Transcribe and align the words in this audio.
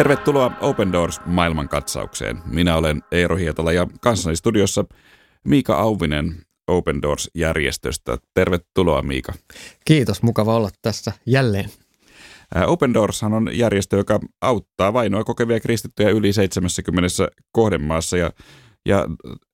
Tervetuloa 0.00 0.52
Open 0.60 0.92
Doors 0.92 1.20
maailmankatsaukseen. 1.26 2.38
Minä 2.46 2.76
olen 2.76 3.02
Eero 3.12 3.36
Hietala 3.36 3.72
ja 3.72 3.86
kanssani 4.00 4.36
studiossa 4.36 4.84
Miika 5.44 5.76
Auvinen 5.76 6.42
Open 6.68 7.02
Doors-järjestöstä. 7.02 8.18
Tervetuloa 8.34 9.02
Miika. 9.02 9.32
Kiitos, 9.84 10.22
mukava 10.22 10.56
olla 10.56 10.70
tässä 10.82 11.12
jälleen. 11.26 11.70
Open 12.66 12.94
Doors 12.94 13.22
on 13.22 13.50
järjestö, 13.52 13.96
joka 13.96 14.20
auttaa 14.40 14.92
vainoa 14.92 15.24
kokevia 15.24 15.60
kristittyjä 15.60 16.10
yli 16.10 16.32
70 16.32 17.08
kohdemaassa 17.52 18.16
ja, 18.16 18.30
ja 18.86 19.06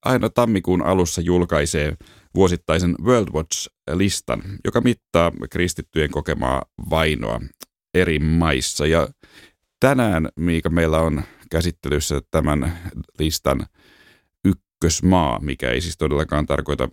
aina 0.05 0.31
tammikuun 0.31 0.83
alussa 0.83 1.21
julkaisee 1.21 1.97
vuosittaisen 2.35 2.95
World 3.05 3.29
Watch-listan, 3.33 4.43
joka 4.65 4.81
mittaa 4.81 5.33
kristittyjen 5.51 6.11
kokemaa 6.11 6.63
vainoa 6.91 7.41
eri 7.95 8.19
maissa. 8.19 8.87
Ja 8.87 9.09
tänään, 9.81 10.29
Miika, 10.37 10.71
meillä 10.71 11.01
on 11.01 11.23
käsittelyssä 11.51 12.21
tämän 12.31 12.79
listan 13.19 13.67
ykkösmaa, 14.45 15.39
mikä 15.41 15.71
ei 15.71 15.81
siis 15.81 15.97
todellakaan 15.97 16.47
tarkoita 16.47 16.89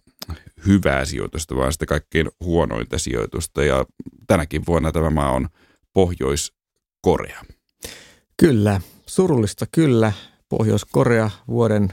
hyvää 0.68 1.06
sijoitusta, 1.06 1.56
vaan 1.56 1.74
sitä 1.74 1.86
kaikkein 1.86 2.30
huonointa 2.40 3.00
sijoitusta. 3.00 3.64
Ja 3.64 3.86
tänäkin 4.28 4.62
vuonna 4.68 4.92
tämä 4.92 5.10
maa 5.10 5.32
on 5.32 5.50
Pohjois-Korea. 5.94 7.42
Kyllä, 8.38 8.82
surullista 9.06 9.66
kyllä. 9.72 10.14
Pohjois-Korea 10.50 11.30
vuoden 11.48 11.90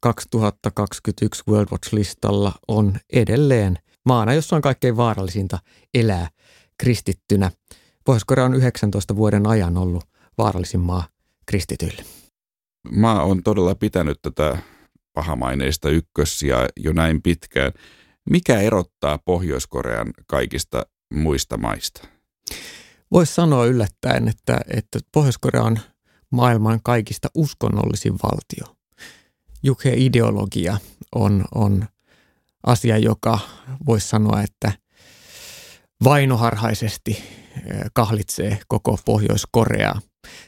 2021 0.00 1.42
World 1.48 1.68
Watch-listalla 1.72 2.52
on 2.68 2.96
edelleen 3.12 3.78
maana, 4.06 4.34
jossa 4.34 4.56
on 4.56 4.62
kaikkein 4.62 4.96
vaarallisinta 4.96 5.58
elää 5.94 6.28
kristittynä. 6.78 7.50
Pohjois-Korea 8.04 8.44
on 8.44 8.54
19 8.54 9.16
vuoden 9.16 9.46
ajan 9.46 9.76
ollut 9.76 10.04
vaarallisin 10.38 10.80
maa 10.80 11.08
kristityille. 11.46 12.04
Maa 12.96 13.22
on 13.22 13.42
todella 13.42 13.74
pitänyt 13.74 14.18
tätä 14.22 14.58
pahamaineista 15.12 15.88
ykkössiä 15.88 16.68
jo 16.76 16.92
näin 16.92 17.22
pitkään. 17.22 17.72
Mikä 18.30 18.60
erottaa 18.60 19.18
Pohjois-Korean 19.24 20.12
kaikista 20.26 20.86
muista 21.14 21.56
maista? 21.56 22.08
Voisi 23.12 23.34
sanoa 23.34 23.66
yllättäen, 23.66 24.28
että, 24.28 24.60
että 24.68 24.98
Pohjois-Korea 25.12 25.62
on 25.62 25.78
maailman 26.30 26.80
kaikista 26.82 27.28
uskonnollisin 27.34 28.12
valtio. 28.12 28.76
Jukhe-ideologia 29.62 30.76
on, 31.14 31.44
on 31.54 31.84
asia, 32.66 32.98
joka 32.98 33.38
voisi 33.86 34.08
sanoa, 34.08 34.42
että 34.42 34.72
vainoharhaisesti 36.04 37.24
kahlitsee 37.94 38.58
koko 38.68 38.98
Pohjois-Koreaa. 39.04 40.00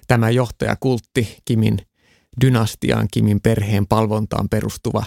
Tämä 0.07 0.31
johtajakultti 0.31 1.39
Kimin 1.45 1.79
dynastiaan, 2.41 3.09
Kimin 3.13 3.41
perheen 3.41 3.87
palvontaan 3.87 4.49
perustuva 4.49 5.05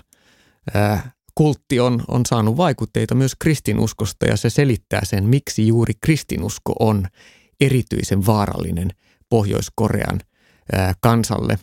eh, 0.76 1.00
kultti 1.40 1.80
on, 1.80 2.04
on 2.08 2.26
saanut 2.26 2.58
vaikutteita 2.58 3.16
myös 3.16 3.36
kristinuskosta 3.40 4.26
ja 4.26 4.38
se 4.38 4.50
selittää 4.50 5.02
sen, 5.04 5.24
miksi 5.24 5.68
juuri 5.68 5.94
kristinusko 6.02 6.74
on 6.80 7.08
erityisen 7.62 8.26
vaarallinen 8.26 8.90
Pohjois-Korean 9.30 10.20
ää, 10.74 10.94
kansalle. 11.02 11.60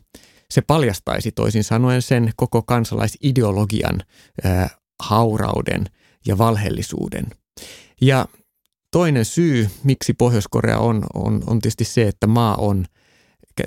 Se 0.50 0.62
paljastaisi 0.62 1.32
toisin 1.32 1.64
sanoen 1.64 2.02
sen 2.02 2.30
koko 2.36 2.62
kansalaisideologian 2.62 4.02
ää, 4.44 4.68
haurauden 5.02 5.84
ja 6.26 6.38
valheellisuuden. 6.38 7.26
Ja 8.00 8.26
toinen 8.96 9.24
syy, 9.24 9.70
miksi 9.84 10.14
Pohjois-Korea 10.14 10.78
on, 10.78 11.02
on, 11.14 11.42
on 11.46 11.58
tietysti 11.58 11.84
se, 11.84 12.08
että 12.08 12.26
maa 12.26 12.54
on 12.54 12.86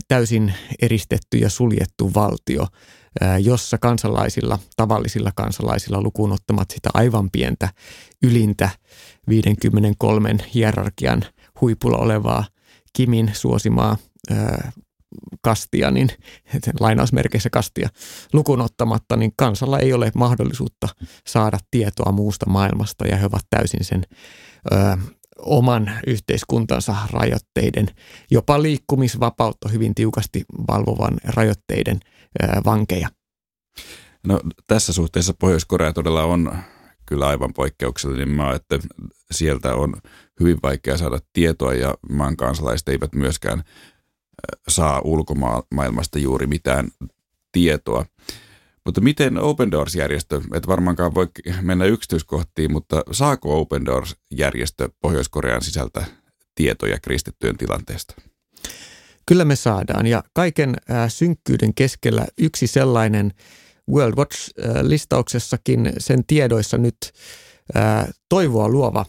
täysin 0.07 0.53
eristetty 0.81 1.37
ja 1.37 1.49
suljettu 1.49 2.13
valtio, 2.15 2.67
jossa 3.39 3.77
kansalaisilla, 3.77 4.59
tavallisilla 4.75 5.31
kansalaisilla 5.35 6.01
lukuun 6.01 6.31
ottamat 6.31 6.71
sitä 6.71 6.89
aivan 6.93 7.29
pientä 7.31 7.69
ylintä 8.23 8.69
53 9.29 10.35
hierarkian 10.53 11.25
huipulla 11.61 11.97
olevaa 11.97 12.45
Kimin 12.93 13.31
suosimaa 13.33 13.97
kastia, 15.41 15.91
niin 15.91 16.09
lainausmerkeissä 16.79 17.49
kastia 17.49 17.89
lukuun 18.33 18.61
ottamatta, 18.61 19.17
niin 19.17 19.33
kansalla 19.37 19.79
ei 19.79 19.93
ole 19.93 20.11
mahdollisuutta 20.15 20.87
saada 21.27 21.57
tietoa 21.71 22.11
muusta 22.11 22.45
maailmasta 22.49 23.07
ja 23.07 23.17
he 23.17 23.25
ovat 23.25 23.45
täysin 23.49 23.83
sen 23.83 24.05
ö, 24.71 24.97
oman 25.41 25.91
yhteiskuntansa 26.07 26.95
rajoitteiden, 27.11 27.87
jopa 28.31 28.61
liikkumisvapautta 28.61 29.69
hyvin 29.69 29.95
tiukasti 29.95 30.45
valvovan 30.67 31.17
rajoitteiden 31.23 31.99
vankeja. 32.65 33.09
No 34.27 34.41
tässä 34.67 34.93
suhteessa 34.93 35.33
Pohjois-Korea 35.39 35.93
todella 35.93 36.23
on 36.23 36.57
kyllä 37.05 37.27
aivan 37.27 37.53
poikkeuksellinen 37.53 38.29
maa, 38.29 38.55
että 38.55 38.79
sieltä 39.31 39.75
on 39.75 39.93
hyvin 40.39 40.57
vaikea 40.63 40.97
saada 40.97 41.19
tietoa 41.33 41.73
ja 41.73 41.95
maan 42.09 42.37
kansalaiset 42.37 42.89
eivät 42.89 43.13
myöskään 43.15 43.63
saa 44.67 45.01
ulkomaailmasta 45.03 46.19
juuri 46.19 46.47
mitään 46.47 46.87
tietoa. 47.51 48.05
Mutta 48.89 49.01
miten 49.01 49.37
Open 49.37 49.71
Doors-järjestö, 49.71 50.41
et 50.53 50.67
varmaankaan 50.67 51.15
voi 51.15 51.27
mennä 51.61 51.85
yksityiskohtiin, 51.85 52.71
mutta 52.71 53.01
saako 53.11 53.61
Open 53.61 53.85
Doors-järjestö 53.85 54.89
Pohjois-Korean 55.01 55.61
sisältä 55.61 56.05
tietoja 56.55 56.99
kristittyjen 56.99 57.57
tilanteesta? 57.57 58.15
Kyllä 59.25 59.45
me 59.45 59.55
saadaan 59.55 60.07
ja 60.07 60.23
kaiken 60.33 60.75
synkkyyden 61.07 61.73
keskellä 61.73 62.25
yksi 62.37 62.67
sellainen 62.67 63.31
World 63.91 64.13
Watch-listauksessakin 64.15 65.93
sen 65.97 66.25
tiedoissa 66.27 66.77
nyt 66.77 66.97
toivoa 68.29 68.69
luova 68.69 69.05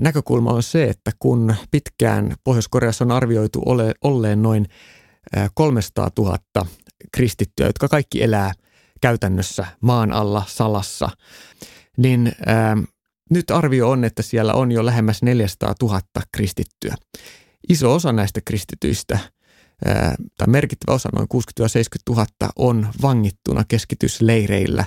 näkökulma 0.00 0.50
on 0.50 0.62
se, 0.62 0.84
että 0.84 1.10
kun 1.18 1.54
pitkään 1.70 2.34
Pohjois-Koreassa 2.44 3.04
on 3.04 3.10
arvioitu 3.10 3.62
ole, 3.66 3.94
olleen 4.02 4.42
noin 4.42 4.66
300 5.54 6.10
000 6.18 6.38
kristittyä, 7.12 7.66
jotka 7.66 7.88
kaikki 7.88 8.22
elää 8.22 8.52
käytännössä 9.00 9.66
maan 9.80 10.12
alla 10.12 10.44
salassa, 10.48 11.08
niin 11.96 12.32
ää, 12.46 12.76
nyt 13.30 13.50
arvio 13.50 13.90
on, 13.90 14.04
että 14.04 14.22
siellä 14.22 14.54
on 14.54 14.72
jo 14.72 14.86
lähemmäs 14.86 15.22
400 15.22 15.74
000 15.82 16.00
kristittyä. 16.32 16.94
Iso 17.68 17.94
osa 17.94 18.12
näistä 18.12 18.40
kristityistä– 18.44 19.18
tai 20.38 20.46
merkittävä 20.46 20.94
osa, 20.94 21.08
noin 21.16 21.28
60-70 21.34 22.14
000, 22.14 22.26
on 22.56 22.88
vangittuna 23.02 23.64
keskitysleireillä 23.68 24.84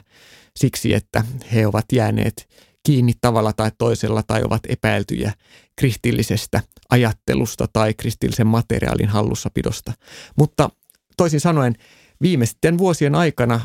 siksi, 0.60 0.94
että 0.94 1.24
he 1.54 1.68
ovat 1.68 1.86
jääneet 1.92 2.50
kiinni 2.86 3.14
tavalla 3.22 3.54
tai 3.54 3.72
toisella 3.78 4.24
tai 4.24 4.44
ovat 4.44 4.62
epäiltyjä 4.70 5.34
kristillisestä 5.76 6.62
ajattelusta 6.90 7.68
tai 7.74 7.94
kristillisen 7.94 8.48
materiaalin 8.48 9.10
hallussapidosta. 9.10 9.94
Mutta 10.38 10.70
toisin 11.18 11.40
sanoen 11.40 11.76
viimeisten 12.22 12.78
vuosien 12.78 13.16
aikana 13.16 13.60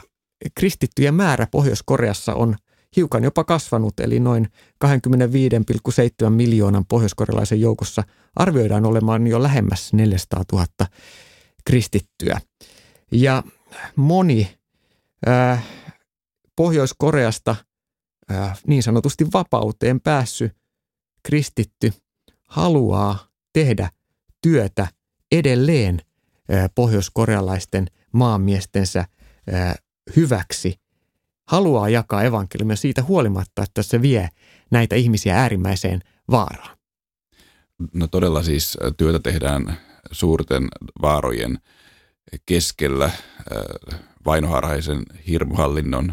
kristittyjen 0.55 1.15
määrä 1.15 1.47
Pohjois-Koreassa 1.51 2.35
on 2.35 2.57
hiukan 2.97 3.25
jopa 3.25 3.45
kasvanut, 3.45 4.01
eli 4.01 4.21
noin 4.21 4.49
25,7 4.85 6.31
miljoonan 6.31 6.85
pohjoiskorealaisen 6.87 7.61
joukossa 7.61 8.03
arvioidaan 8.37 8.87
olemaan 8.87 9.27
jo 9.27 9.43
lähemmäs 9.43 9.93
400 9.93 10.45
000 10.53 10.67
kristittyä. 11.65 12.41
Ja 13.13 13.43
moni 13.97 14.59
äh, 15.29 15.65
Pohjois-Koreasta 16.57 17.57
äh, 18.33 18.61
niin 18.67 18.83
sanotusti 18.83 19.27
vapauteen 19.33 20.01
päässy 20.01 20.51
kristitty 21.23 21.93
haluaa 22.49 23.29
tehdä 23.53 23.91
työtä 24.43 24.89
edelleen 25.33 26.03
äh, 26.53 26.71
pohjoiskorealaisten 26.75 27.87
maanmiestensä 28.13 29.01
äh, 29.01 29.75
hyväksi– 30.17 30.75
haluaa 31.49 31.89
jakaa 31.89 32.23
evankeliumia 32.23 32.77
siitä 32.77 33.03
huolimatta, 33.03 33.63
että 33.63 33.83
se 33.83 34.03
vie 34.03 34.29
näitä 34.71 34.97
ihmisiä 34.97 35.41
äärimmäiseen 35.41 36.01
vaaraan. 36.31 36.79
No 37.93 38.07
todella 38.07 38.43
siis 38.43 38.79
työtä 38.97 39.19
tehdään 39.19 39.79
suurten 40.13 40.69
vaarojen 41.03 41.59
keskellä 42.47 43.11
vainoharhaisen 44.25 45.03
hirmuhallinnon 45.29 46.13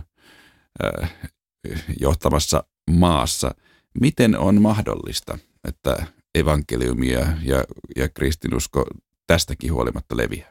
johtamassa 2.00 2.64
maassa. 2.92 3.56
Miten 4.02 4.38
on 4.38 4.62
mahdollista, 4.62 5.38
että 5.68 6.08
evankeliumia 6.36 7.28
ja, 7.44 7.64
ja 7.96 8.10
kristinusko 8.10 8.86
tästäkin 9.28 9.74
huolimatta 9.74 10.18
leviää? 10.18 10.50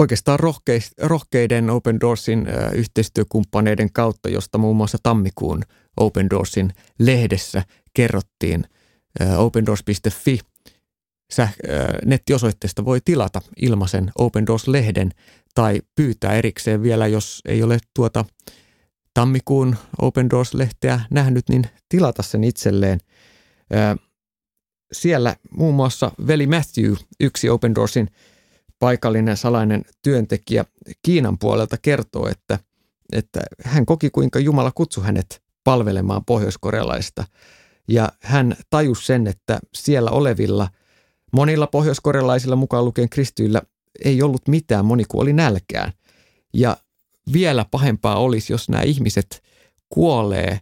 Oikeastaan 0.00 0.38
rohkeiden 1.02 1.70
Open 1.70 2.00
Doorsin 2.00 2.46
yhteistyökumppaneiden 2.74 3.92
kautta, 3.92 4.28
josta 4.28 4.58
muun 4.58 4.76
muassa 4.76 4.98
tammikuun 5.02 5.62
Open 5.96 6.30
Doorsin 6.30 6.72
lehdessä 6.98 7.62
kerrottiin 7.94 8.64
opendoors.fi 9.36 10.38
nettiosoitteesta 12.04 12.84
voi 12.84 13.00
tilata 13.04 13.40
ilmaisen 13.62 14.12
Open 14.18 14.46
Doors-lehden 14.46 15.10
tai 15.54 15.80
pyytää 15.94 16.34
erikseen 16.34 16.82
vielä, 16.82 17.06
jos 17.06 17.40
ei 17.44 17.62
ole 17.62 17.78
tuota 17.94 18.24
tammikuun 19.14 19.76
Open 20.00 20.30
Doors-lehteä 20.30 21.00
nähnyt, 21.10 21.48
niin 21.48 21.64
tilata 21.88 22.22
sen 22.22 22.44
itselleen. 22.44 23.00
Siellä 24.92 25.36
muun 25.50 25.74
muassa 25.74 26.12
veli 26.26 26.46
Matthew, 26.46 26.94
yksi 27.20 27.48
Open 27.48 27.74
Doorsin 27.74 28.10
paikallinen 28.80 29.36
salainen 29.36 29.82
työntekijä 30.02 30.64
Kiinan 31.02 31.38
puolelta 31.38 31.76
kertoo, 31.82 32.28
että, 32.28 32.58
että 33.12 33.40
hän 33.64 33.86
koki 33.86 34.10
kuinka 34.10 34.38
Jumala 34.38 34.72
kutsui 34.74 35.04
hänet 35.04 35.42
palvelemaan 35.64 36.24
pohjoiskorealaista. 36.24 37.24
Ja 37.88 38.08
hän 38.20 38.56
tajusi 38.70 39.06
sen, 39.06 39.26
että 39.26 39.58
siellä 39.74 40.10
olevilla 40.10 40.68
monilla 41.32 41.66
pohjoiskorealaisilla 41.66 42.56
mukaan 42.56 42.84
lukien 42.84 43.08
kristyillä 43.08 43.62
ei 44.04 44.22
ollut 44.22 44.48
mitään, 44.48 44.84
moni 44.84 45.04
kuoli 45.04 45.32
nälkään. 45.32 45.92
Ja 46.54 46.76
vielä 47.32 47.66
pahempaa 47.70 48.16
olisi, 48.18 48.52
jos 48.52 48.68
nämä 48.68 48.82
ihmiset 48.82 49.42
kuolee 49.88 50.60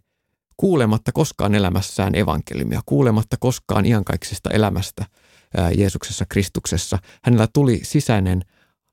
kuulematta 0.56 1.12
koskaan 1.12 1.54
elämässään 1.54 2.14
evankeliumia, 2.14 2.80
kuulematta 2.86 3.36
koskaan 3.40 3.86
iankaiksesta 3.86 4.50
elämästä 4.50 5.04
Jeesuksessa 5.76 6.24
Kristuksessa. 6.28 6.98
Hänellä 7.22 7.48
tuli 7.52 7.80
sisäinen 7.82 8.42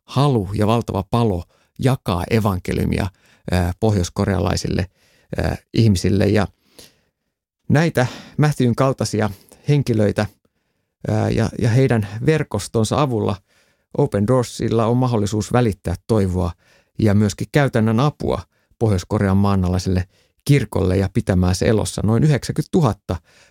halu 0.04 0.50
ja 0.54 0.68
valtava 0.68 1.04
palo 1.10 1.44
jakaa 1.80 2.24
evankeliumia 2.30 3.08
pohjoiskorealaisille 3.80 4.86
ihmisille. 5.74 6.26
Ja 6.26 6.48
näitä 7.70 8.08
Matthewn 8.38 8.76
kaltaisia 8.76 9.30
henkilöitä 9.70 10.26
ja, 11.60 11.70
heidän 11.70 12.08
verkostonsa 12.26 13.02
avulla 13.02 13.36
Open 13.98 14.28
Doorsilla 14.28 14.86
on 14.86 14.98
mahdollisuus 14.98 15.54
välittää 15.54 15.96
toivoa 16.08 16.52
ja 17.00 17.14
myöskin 17.14 17.48
käytännön 17.52 18.00
apua 18.00 18.42
Pohjois-Korean 18.80 19.38
maanalaiselle 19.38 20.08
kirkolle 20.46 20.98
ja 20.98 21.10
pitämään 21.14 21.56
se 21.56 21.66
elossa. 21.66 22.02
Noin 22.06 22.24
90 22.24 22.78
000 22.78 22.96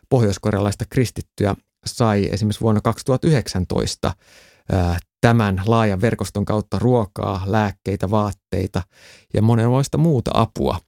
pohjoiskorealaista 0.08 0.84
kristittyä 0.90 1.54
sai 1.86 2.28
esimerkiksi 2.32 2.60
vuonna 2.60 2.80
2019 2.80 4.12
tämän 5.20 5.62
laajan 5.66 6.00
verkoston 6.00 6.44
kautta 6.44 6.78
ruokaa, 6.78 7.42
lääkkeitä, 7.46 8.10
vaatteita 8.10 8.82
ja 9.34 9.42
monenlaista 9.42 9.98
muuta 9.98 10.30
apua, 10.34 10.80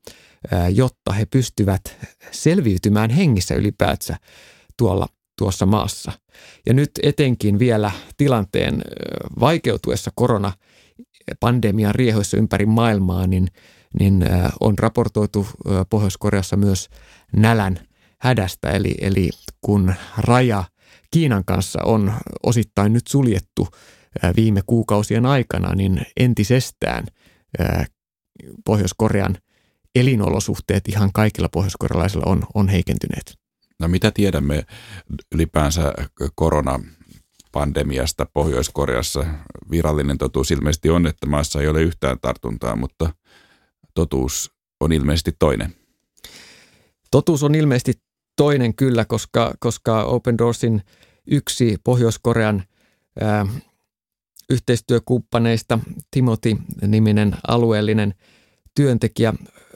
jotta 0.75 1.12
he 1.12 1.26
pystyvät 1.26 1.82
selviytymään 2.31 3.10
hengissä 3.10 3.54
ylipäätsä 3.54 4.16
tuolla 4.76 5.06
tuossa 5.38 5.66
maassa. 5.66 6.12
Ja 6.66 6.75
nyt 6.75 6.90
etenkin 7.02 7.58
vielä 7.58 7.90
tilanteen 8.16 8.82
vaikeutuessa 9.40 10.10
korona 10.14 10.52
pandemian 11.40 11.94
riehoissa 11.94 12.37
ympäri 12.37 12.66
maailmaa, 12.66 13.26
niin, 13.26 13.48
niin 14.00 14.25
on 14.60 14.78
raportoitu 14.78 15.46
Pohjois-Koreassa 15.90 16.56
myös 16.56 16.88
nälän 17.37 17.78
hädästä. 18.20 18.70
Eli, 18.70 18.94
eli 19.00 19.31
kun 19.60 19.94
raja 20.19 20.64
Kiinan 21.16 21.44
kanssa 21.44 21.78
on 21.84 22.12
osittain 22.42 22.92
nyt 22.92 23.06
suljettu 23.06 23.68
viime 24.36 24.62
kuukausien 24.66 25.26
aikana, 25.26 25.74
niin 25.74 26.02
entisestään 26.16 27.06
Pohjois-Korean 28.64 29.38
elinolosuhteet 29.94 30.88
ihan 30.88 31.10
kaikilla 31.12 31.48
pohjoiskorealaisilla 31.48 32.24
on, 32.26 32.46
on 32.54 32.68
heikentyneet. 32.68 33.38
No 33.80 33.88
mitä 33.88 34.10
tiedämme 34.10 34.66
ylipäänsä 35.34 35.94
koronapandemiasta 36.34 38.26
Pohjois-Koreassa? 38.34 39.24
Virallinen 39.70 40.19
totuus 40.19 40.50
ilmeisesti 40.50 40.90
on, 40.90 41.06
että 41.06 41.26
maassa 41.26 41.60
ei 41.60 41.69
ole 41.69 41.82
yhtään 41.82 42.16
tartuntaa, 42.22 42.76
mutta 42.76 43.12
totuus 43.94 44.50
on 44.80 44.92
ilmeisesti 44.92 45.32
toinen. 45.38 45.74
Totuus 47.10 47.42
on 47.42 47.54
ilmeisesti 47.54 47.92
toinen 48.36 48.74
kyllä, 48.74 49.04
koska, 49.04 49.54
koska 49.58 50.04
Open 50.04 50.38
Doorsin 50.38 50.82
yksi 51.26 51.76
Pohjois-Korean 51.84 52.62
ää, 53.20 53.46
yhteistyökumppaneista, 54.50 55.78
Timothy-niminen 56.11 57.37
alueellinen 57.49 58.14
työntekijä, 58.75 59.34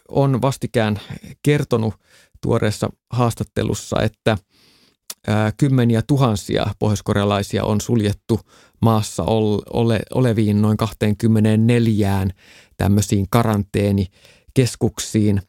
on 0.09 0.43
vastikään 0.43 1.01
kertonut 1.43 1.95
tuoreessa 2.43 2.91
haastattelussa, 3.11 4.03
että 4.03 4.39
ää, 5.27 5.53
kymmeniä 5.57 6.03
tuhansia 6.07 6.67
pohjoiskorealaisia 6.79 7.65
on 7.65 7.81
suljettu 7.81 8.41
maassa 8.83 9.23
ole, 9.23 10.01
oleviin 10.15 10.63
noin 10.63 10.77
24 10.77 12.27
tämmöisiin 12.77 13.27
karanteenikeskuksiin. 13.31 15.43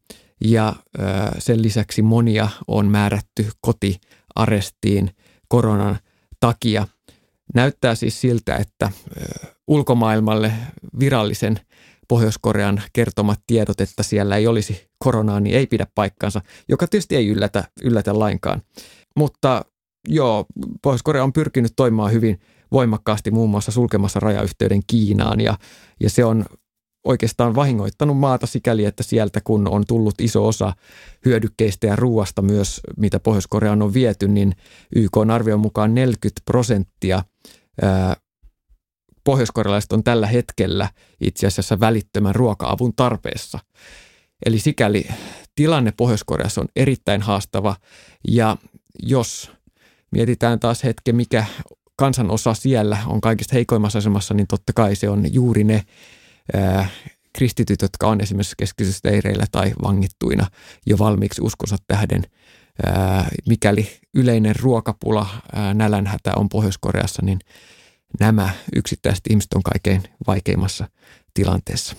Ja 0.46 0.76
ää, 0.98 1.36
sen 1.40 1.62
lisäksi 1.62 2.02
monia 2.02 2.50
on 2.68 2.88
määrätty 2.88 3.50
kotiarestiin 3.62 5.12
koronan 5.52 5.98
takia. 6.40 6.88
Näyttää 7.54 7.96
siis 7.96 8.22
siltä, 8.22 8.56
että 8.56 8.92
ulkomaailmalle 9.68 10.54
virallisen 11.00 11.60
Pohjois-Korean 12.08 12.82
kertomat 12.94 13.40
tiedot, 13.48 13.82
että 13.82 14.04
siellä 14.04 14.38
ei 14.38 14.48
olisi 14.48 14.88
koronaa, 15.00 15.40
niin 15.40 15.56
ei 15.56 15.68
pidä 15.68 15.88
paikkaansa, 15.96 16.42
joka 16.70 16.88
tietysti 16.88 17.16
ei 17.16 17.28
yllätä, 17.28 17.64
yllätä 17.84 18.20
lainkaan. 18.20 18.62
Mutta 19.16 19.66
joo, 20.08 20.46
Pohjois-Korea 20.82 21.24
on 21.24 21.34
pyrkinyt 21.34 21.74
toimimaan 21.76 22.12
hyvin 22.12 22.40
voimakkaasti 22.72 23.32
muun 23.32 23.50
muassa 23.50 23.72
sulkemassa 23.72 24.20
rajayhteyden 24.20 24.82
Kiinaan 24.88 25.42
ja, 25.42 25.58
ja 26.00 26.10
se 26.10 26.26
on 26.26 26.46
oikeastaan 27.04 27.56
vahingoittanut 27.56 28.18
maata 28.18 28.48
sikäli, 28.48 28.86
että 28.86 29.04
sieltä 29.04 29.42
kun 29.44 29.68
on 29.68 29.84
tullut 29.88 30.22
iso 30.22 30.48
osa 30.48 30.74
hyödykkeistä 31.26 31.88
ja 31.88 31.96
ruuasta 31.96 32.42
myös, 32.42 32.82
mitä 32.98 33.20
Pohjois-Koreaan 33.20 33.82
on 33.82 33.94
viety, 33.94 34.28
niin 34.28 34.56
YK 34.96 35.18
on 35.18 35.32
arvion 35.32 35.60
mukaan 35.60 35.96
40 35.96 36.42
prosenttia 36.46 37.24
pohjoiskorealaiset 39.24 39.92
on 39.92 40.04
tällä 40.04 40.28
hetkellä 40.28 40.90
itse 41.22 41.48
asiassa 41.48 41.80
välittömän 41.80 42.36
ruoka-avun 42.36 42.94
tarpeessa. 42.96 43.60
Eli 44.46 44.60
sikäli 44.60 45.08
tilanne 45.56 45.94
Pohjois-Koreassa 45.98 46.62
on 46.62 46.68
erittäin 46.76 47.22
haastava 47.22 47.76
ja 48.28 48.58
jos 49.04 49.52
mietitään 50.12 50.60
taas 50.60 50.84
hetken, 50.84 51.16
mikä 51.16 51.46
kansanosa 51.96 52.54
siellä 52.54 52.98
on 53.08 53.22
kaikista 53.22 53.54
heikoimmassa 53.56 54.00
asemassa, 54.00 54.34
niin 54.34 54.48
totta 54.48 54.74
kai 54.74 54.96
se 54.96 55.10
on 55.10 55.34
juuri 55.34 55.64
ne 55.64 55.84
kristityt, 57.34 57.82
jotka 57.82 58.08
on 58.08 58.22
esimerkiksi 58.22 58.56
keskitysleireillä 58.58 59.46
tai 59.52 59.74
vangittuina 59.84 60.48
jo 60.86 60.98
valmiiksi 60.98 61.42
uskonsa 61.42 61.78
tähden. 61.88 62.24
Ää, 62.86 63.30
mikäli 63.48 64.00
yleinen 64.14 64.56
ruokapula, 64.60 65.28
ää, 65.54 65.74
nälänhätä 65.74 66.34
on 66.36 66.50
Pohjois-Koreassa, 66.50 67.22
niin 67.26 67.40
nämä 68.20 68.50
yksittäiset 68.76 69.24
ihmiset 69.30 69.54
on 69.54 69.64
kaikkein 69.64 70.04
vaikeimmassa 70.28 70.88
tilanteessa. 71.34 71.96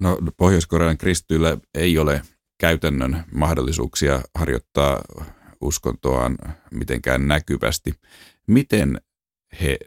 No 0.00 0.18
Pohjois-Korean 0.36 0.98
kristyillä 0.98 1.56
ei 1.74 1.98
ole 1.98 2.22
käytännön 2.60 3.24
mahdollisuuksia 3.32 4.20
harjoittaa 4.34 5.00
uskontoaan 5.60 6.38
mitenkään 6.70 7.28
näkyvästi. 7.28 7.94
Miten 8.46 9.00
he 9.60 9.78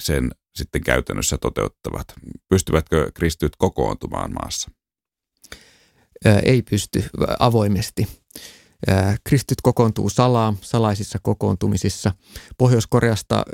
sen 0.00 0.30
sitten 0.56 0.84
käytännössä 0.84 1.38
toteuttavat? 1.38 2.06
Pystyvätkö 2.48 3.10
kristyt 3.14 3.56
kokoontumaan 3.58 4.32
maassa? 4.32 4.70
Ei 6.42 6.62
pysty 6.62 7.04
avoimesti. 7.38 8.08
Kristyt 9.24 9.60
kokoontuu 9.62 10.10
salaa, 10.10 10.54
salaisissa 10.60 11.18
kokoontumisissa. 11.22 12.12
Pohjois-Koreasta 12.58 13.44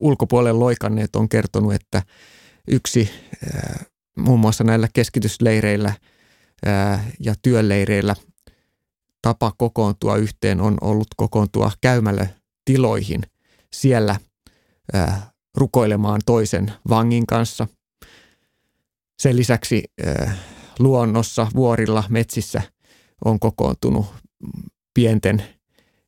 ulkopuolelle 0.00 0.58
loikanneet 0.58 1.16
on 1.16 1.28
kertonut, 1.28 1.74
että 1.74 2.02
yksi 2.68 3.10
muun 4.16 4.40
muassa 4.40 4.64
näillä 4.64 4.88
keskitysleireillä 4.92 5.92
ja 7.20 7.34
työleireillä 7.42 8.16
tapa 9.22 9.52
kokoontua 9.58 10.16
yhteen 10.16 10.60
on 10.60 10.78
ollut 10.80 11.08
kokoontua 11.16 11.72
käymällä 11.80 12.26
tiloihin 12.64 13.22
siellä 13.72 14.16
rukoilemaan 15.56 16.20
toisen 16.26 16.72
vangin 16.88 17.26
kanssa. 17.26 17.66
Sen 19.18 19.36
lisäksi 19.36 19.84
luonnossa, 20.78 21.46
vuorilla, 21.54 22.04
metsissä 22.08 22.62
on 23.24 23.40
kokoontunut 23.40 24.06
pienten 24.94 25.42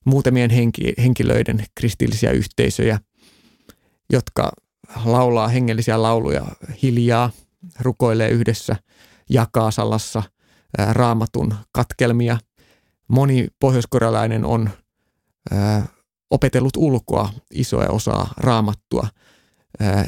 muutamien 0.04 0.50
henki, 0.50 0.92
henkilöiden 0.98 1.64
kristillisiä 1.74 2.30
yhteisöjä, 2.30 3.00
jotka 4.12 4.52
laulaa 5.04 5.48
hengellisiä 5.48 6.02
lauluja 6.02 6.46
hiljaa, 6.82 7.30
rukoilee 7.80 8.28
yhdessä, 8.28 8.76
jakaa 9.30 9.70
salassa 9.70 10.22
raamatun 10.92 11.54
katkelmia. 11.72 12.38
Moni 13.08 13.48
pohjoiskorealainen 13.60 14.44
on 14.44 14.70
opetellut 16.30 16.76
ulkoa 16.76 17.32
isoja 17.54 17.90
osaa 17.90 18.34
raamattua. 18.36 19.08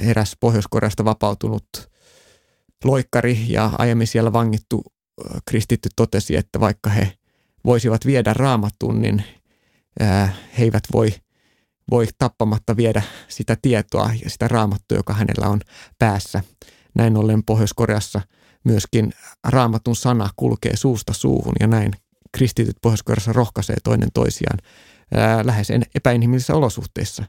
Eräs 0.00 0.36
Pohjois-Koreasta 0.40 1.04
vapautunut 1.04 1.68
loikkari 2.84 3.44
ja 3.48 3.70
aiemmin 3.78 4.06
siellä 4.06 4.32
vangittu 4.32 4.84
kristitty 5.48 5.88
totesi, 5.96 6.36
että 6.36 6.60
vaikka 6.60 6.90
he 6.90 7.12
voisivat 7.64 8.06
viedä 8.06 8.34
raamatun, 8.34 9.02
niin 9.02 9.24
he 10.58 10.62
eivät 10.64 10.84
voi, 10.92 11.14
voi 11.90 12.06
tappamatta 12.18 12.76
viedä 12.76 13.02
sitä 13.28 13.56
tietoa 13.62 14.10
ja 14.24 14.30
sitä 14.30 14.48
raamattua, 14.48 14.96
joka 14.96 15.12
hänellä 15.12 15.48
on 15.48 15.60
päässä. 15.98 16.42
Näin 16.94 17.16
ollen 17.16 17.44
Pohjois-Koreassa 17.44 18.20
myöskin 18.64 19.12
raamatun 19.44 19.96
sana 19.96 20.30
kulkee 20.36 20.76
suusta 20.76 21.12
suuhun 21.12 21.54
ja 21.60 21.66
näin 21.66 21.92
kristityt 22.32 22.76
Pohjois-Koreassa 22.82 23.32
rohkaisee 23.32 23.76
toinen 23.84 24.08
toisiaan 24.14 24.58
lähes 25.42 25.68
epäinhimillisissä 25.94 26.54
olosuhteissa. 26.54 27.22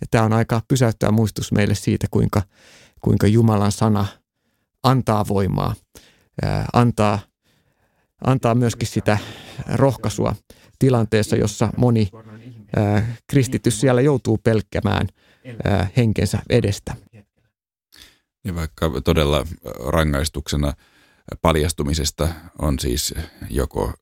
Ja 0.00 0.06
tämä 0.10 0.24
on 0.24 0.32
aika 0.32 0.62
pysäyttävä 0.68 1.12
muistus 1.12 1.52
meille 1.52 1.74
siitä, 1.74 2.06
kuinka, 2.10 2.42
kuinka 3.00 3.26
Jumalan 3.26 3.72
sana 3.72 4.06
antaa 4.82 5.28
voimaa, 5.28 5.74
antaa, 6.72 7.18
antaa 8.24 8.54
myöskin 8.54 8.88
sitä 8.88 9.18
rohkaisua 9.74 10.34
tilanteessa, 10.78 11.36
jossa 11.36 11.70
moni 11.76 12.08
kristitys 13.26 13.80
siellä 13.80 14.00
joutuu 14.00 14.38
pelkkämään 14.38 15.06
ää, 15.64 15.88
henkensä 15.96 16.38
edestä. 16.50 16.94
Ja 18.44 18.54
vaikka 18.54 18.90
todella 19.04 19.46
rangaistuksena 19.86 20.72
paljastumisesta 21.42 22.28
on 22.58 22.78
siis 22.78 23.14
joko 23.50 23.92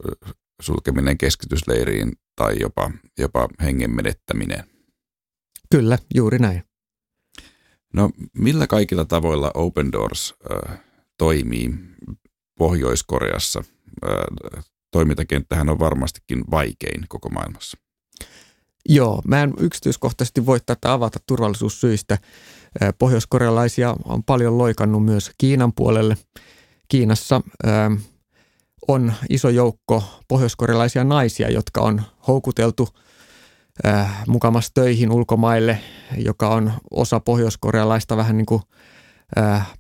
sulkeminen 0.62 1.18
keskitysleiriin 1.18 2.12
tai 2.36 2.56
jopa, 2.60 2.90
jopa 3.18 3.48
hengen 3.62 3.90
menettäminen. 3.90 4.64
Kyllä, 5.70 5.98
juuri 6.14 6.38
näin. 6.38 6.62
No 7.94 8.10
millä 8.32 8.66
kaikilla 8.66 9.04
tavoilla 9.04 9.50
Open 9.54 9.92
Doors 9.92 10.34
äh, 10.50 10.78
toimii 11.18 11.74
Pohjois-Koreassa? 12.58 13.64
Äh, 14.06 14.64
toimintakenttähän 14.90 15.68
on 15.68 15.78
varmastikin 15.78 16.44
vaikein 16.50 17.04
koko 17.08 17.28
maailmassa. 17.28 17.78
Joo, 18.88 19.22
mä 19.26 19.42
en 19.42 19.54
yksityiskohtaisesti 19.60 20.46
voi 20.46 20.60
tätä 20.66 20.92
avata 20.92 21.18
turvallisuussyistä. 21.26 22.18
Pohjois-korealaisia 22.98 23.96
on 24.04 24.24
paljon 24.24 24.58
loikannut 24.58 25.04
myös 25.04 25.30
Kiinan 25.38 25.72
puolelle. 25.72 26.16
Kiinassa 26.88 27.40
on 28.88 29.12
iso 29.30 29.48
joukko 29.48 30.04
pohjoiskorealaisia 30.28 31.04
naisia, 31.04 31.50
jotka 31.50 31.80
on 31.80 32.02
houkuteltu 32.28 32.88
mukamassa 34.26 34.70
töihin 34.74 35.10
ulkomaille, 35.10 35.78
joka 36.16 36.48
on 36.48 36.72
osa 36.90 37.20
pohjoiskorealaista 37.20 38.16
vähän 38.16 38.36
niin 38.36 38.46
kuin 38.46 38.62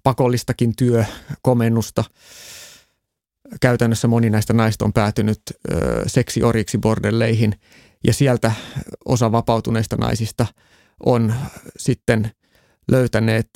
pakollistakin 0.02 0.76
työkomennusta. 0.76 2.04
Käytännössä 3.60 4.08
moni 4.08 4.30
näistä 4.30 4.52
naista 4.52 4.84
on 4.84 4.92
päätynyt 4.92 5.40
seksioriksi 6.06 6.78
bordelleihin 6.78 7.60
ja 8.06 8.12
sieltä 8.12 8.52
osa 9.04 9.32
vapautuneista 9.32 9.96
naisista 9.96 10.46
on 11.06 11.34
sitten 11.78 12.30
löytäneet 12.90 13.48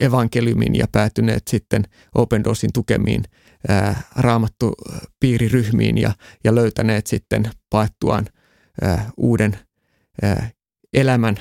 evankeliumin 0.00 0.74
ja 0.74 0.86
päätyneet 0.92 1.42
sitten 1.48 1.84
Open 2.14 2.44
Doorsin 2.44 2.72
tukemiin 2.72 3.24
raamattu 4.16 4.74
piiriryhmiin 5.20 5.98
ja, 5.98 6.12
ja 6.44 6.54
löytäneet 6.54 7.06
sitten 7.06 7.50
paettuaan 7.70 8.26
ää, 8.82 9.10
uuden 9.16 9.58
ää, 10.22 10.50
elämän, 10.92 11.36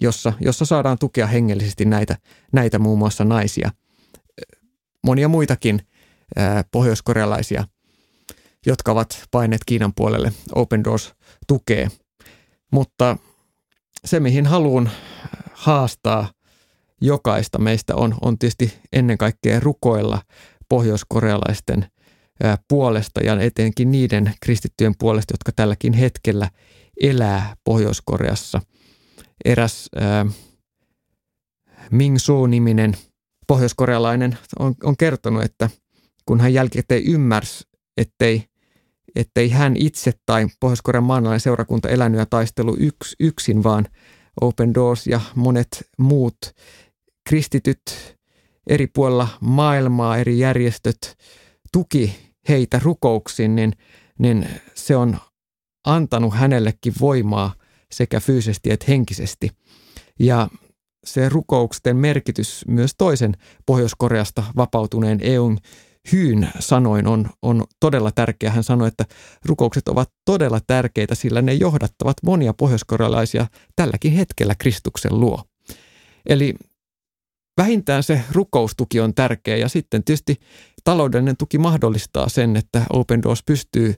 jossa, 0.00 0.32
jossa 0.40 0.64
saadaan 0.64 0.98
tukea 0.98 1.26
hengellisesti 1.26 1.84
näitä, 1.84 2.16
näitä 2.52 2.78
muun 2.78 2.98
muassa 2.98 3.24
naisia. 3.24 3.70
Monia 5.06 5.28
muitakin 5.28 5.80
ää, 6.36 6.64
pohjoiskorealaisia, 6.72 7.64
jotka 8.66 8.92
ovat 8.92 9.24
paineet 9.30 9.62
Kiinan 9.66 9.92
puolelle, 9.94 10.32
Open 10.54 10.84
Doors 10.84 11.14
tukee. 11.46 11.88
Mutta 12.72 13.16
se, 14.04 14.20
mihin 14.20 14.46
haluan 14.46 14.90
haastaa 15.52 16.30
jokaista 17.00 17.58
meistä 17.58 17.96
on, 17.96 18.14
on 18.20 18.38
tietysti 18.38 18.74
ennen 18.92 19.18
kaikkea 19.18 19.60
rukoilla 19.60 20.22
pohjoiskorealaisten 20.74 21.86
puolesta 22.68 23.20
ja 23.20 23.40
etenkin 23.40 23.90
niiden 23.90 24.32
kristittyjen 24.42 24.94
puolesta, 24.98 25.34
jotka 25.34 25.52
tälläkin 25.56 25.92
hetkellä 25.92 26.50
elää 27.00 27.56
Pohjois-Koreassa. 27.64 28.60
Eräs 29.44 29.90
äh, 30.02 30.34
Ming 31.90 32.16
Soo-niminen 32.18 32.94
pohjoiskorealainen 33.46 34.38
on, 34.58 34.74
on 34.84 34.96
kertonut, 34.96 35.42
että 35.42 35.70
kun 36.26 36.40
hän 36.40 36.54
jälkikäteen 36.54 37.02
ymmärsi, 37.06 37.64
ettei, 37.96 38.44
ettei 39.14 39.50
hän 39.50 39.76
itse 39.76 40.12
tai 40.26 40.46
Pohjois-Korean 40.60 41.04
maanalainen 41.04 41.40
seurakunta 41.40 41.88
elänyt 41.88 42.18
ja 42.18 42.26
taistelu 42.26 42.76
yks, 42.78 43.16
yksin, 43.20 43.62
vaan 43.62 43.86
Open 44.40 44.74
Doors 44.74 45.06
ja 45.06 45.20
monet 45.34 45.90
muut 45.98 46.36
kristityt 47.28 48.14
eri 48.66 48.86
puolilla 48.86 49.28
maailmaa, 49.40 50.16
eri 50.16 50.38
järjestöt 50.38 51.16
tuki 51.72 52.16
heitä 52.48 52.80
rukouksiin, 52.82 53.56
niin, 53.56 53.72
niin 54.18 54.48
se 54.74 54.96
on 54.96 55.16
antanut 55.86 56.34
hänellekin 56.34 56.92
voimaa 57.00 57.54
sekä 57.92 58.20
fyysisesti 58.20 58.70
että 58.70 58.86
henkisesti. 58.88 59.50
Ja 60.18 60.48
se 61.04 61.28
rukouksen 61.28 61.96
merkitys 61.96 62.64
myös 62.68 62.94
toisen 62.98 63.34
Pohjois-Koreasta 63.66 64.44
vapautuneen 64.56 65.18
EUn 65.22 65.58
Hyyn 66.12 66.48
sanoin 66.58 67.06
on, 67.06 67.26
on 67.42 67.64
todella 67.80 68.10
tärkeä. 68.12 68.50
Hän 68.50 68.64
sanoi, 68.64 68.88
että 68.88 69.04
rukoukset 69.44 69.88
ovat 69.88 70.10
todella 70.24 70.60
tärkeitä, 70.66 71.14
sillä 71.14 71.42
ne 71.42 71.54
johdattavat 71.54 72.16
monia 72.24 72.54
pohjoiskorealaisia 72.54 73.46
tälläkin 73.76 74.12
hetkellä 74.12 74.54
Kristuksen 74.54 75.20
luo. 75.20 75.42
Eli 76.26 76.54
vähintään 77.56 78.02
se 78.02 78.20
rukoustuki 78.32 79.00
on 79.00 79.14
tärkeä 79.14 79.56
ja 79.56 79.68
sitten 79.68 80.04
tietysti 80.04 80.40
taloudellinen 80.84 81.36
tuki 81.36 81.58
mahdollistaa 81.58 82.28
sen, 82.28 82.56
että 82.56 82.82
Open 82.90 83.22
Doors 83.22 83.42
pystyy 83.46 83.94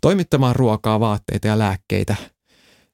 toimittamaan 0.00 0.56
ruokaa, 0.56 1.00
vaatteita 1.00 1.46
ja 1.46 1.58
lääkkeitä 1.58 2.16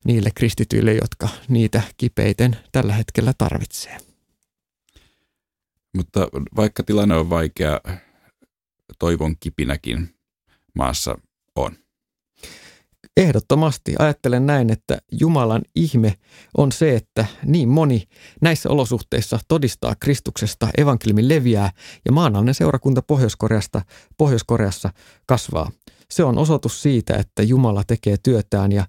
niille 0.04 0.30
kristityille, 0.34 0.94
jotka 0.94 1.28
niitä 1.48 1.82
kipeiten 1.96 2.56
tällä 2.72 2.92
hetkellä 2.92 3.32
tarvitsee. 3.38 3.98
Mutta 5.96 6.28
vaikka 6.56 6.82
tilanne 6.82 7.16
on 7.16 7.30
vaikea, 7.30 7.80
toivon 8.98 9.36
kipinäkin 9.40 10.14
maassa 10.74 11.18
on. 11.56 11.76
Ehdottomasti 13.16 13.94
ajattelen 13.98 14.46
näin, 14.46 14.72
että 14.72 14.98
Jumalan 15.20 15.62
ihme 15.74 16.14
on 16.56 16.72
se, 16.72 16.96
että 16.96 17.26
niin 17.44 17.68
moni 17.68 18.02
näissä 18.42 18.70
olosuhteissa 18.70 19.38
todistaa 19.48 19.94
Kristuksesta, 20.00 20.68
evankeliumi 20.78 21.28
leviää 21.28 21.70
ja 22.04 22.12
maanallinen 22.12 22.54
seurakunta 22.54 23.02
Pohjois-Koreasta, 23.02 23.82
Pohjois-Koreassa 24.16 24.90
kasvaa. 25.26 25.70
Se 26.10 26.24
on 26.24 26.38
osoitus 26.38 26.82
siitä, 26.82 27.16
että 27.16 27.42
Jumala 27.42 27.84
tekee 27.86 28.16
työtään 28.22 28.72
ja 28.72 28.86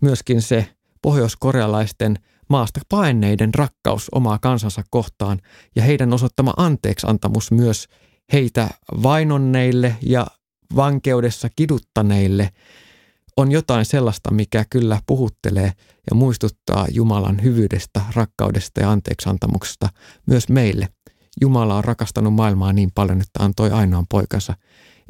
myöskin 0.00 0.42
se 0.42 0.68
pohjoiskorealaisten 1.02 2.18
maasta 2.48 2.80
paineiden 2.88 3.54
rakkaus 3.54 4.08
omaa 4.12 4.38
kansansa 4.38 4.82
kohtaan 4.90 5.40
ja 5.76 5.82
heidän 5.82 6.12
osoittama 6.12 6.54
anteeksantamus 6.56 7.50
myös 7.50 7.86
heitä 8.32 8.68
vainonneille 9.02 9.96
ja 10.02 10.26
vankeudessa 10.76 11.48
kiduttaneille– 11.56 12.48
on 13.36 13.52
jotain 13.52 13.84
sellaista, 13.84 14.30
mikä 14.34 14.64
kyllä 14.70 15.00
puhuttelee 15.06 15.72
ja 16.10 16.14
muistuttaa 16.14 16.86
Jumalan 16.90 17.42
hyvyydestä, 17.42 18.00
rakkaudesta 18.14 18.80
ja 18.80 18.90
anteeksantamuksesta 18.90 19.88
myös 20.26 20.48
meille. 20.48 20.88
Jumala 21.40 21.76
on 21.76 21.84
rakastanut 21.84 22.34
maailmaa 22.34 22.72
niin 22.72 22.90
paljon, 22.94 23.20
että 23.20 23.44
antoi 23.44 23.70
ainoan 23.70 24.06
poikansa, 24.10 24.54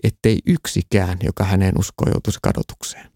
ettei 0.02 0.38
yksikään, 0.46 1.18
joka 1.22 1.44
häneen 1.44 1.78
uskoo, 1.78 2.08
joutuisi 2.12 2.38
kadotukseen. 2.42 3.12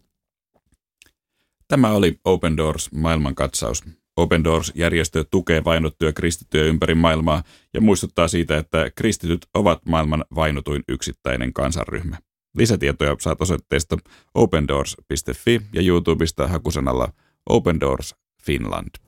Tämä 1.67 1.91
oli 1.91 2.19
Open 2.25 2.57
Doors 2.57 2.91
maailmankatsaus. 2.91 3.83
Open 4.17 4.43
Doors-järjestö 4.43 5.25
tukee 5.31 5.63
vainottuja 5.63 6.13
kristittyjä 6.13 6.63
ympäri 6.63 6.95
maailmaa 6.95 7.43
ja 7.73 7.81
muistuttaa 7.81 8.27
siitä, 8.27 8.57
että 8.57 8.91
kristityt 8.95 9.47
ovat 9.53 9.85
maailman 9.85 10.25
vainotuin 10.35 10.83
yksittäinen 10.87 11.53
kansanryhmä. 11.53 12.17
Lisätietoja 12.57 13.15
saat 13.19 13.41
osoitteesta 13.41 13.97
opendoors.fi 14.33 15.61
ja 15.73 15.81
YouTubesta 15.81 16.47
hakusanalla 16.47 17.13
Open 17.49 17.79
Doors 17.79 18.15
Finland. 18.43 19.06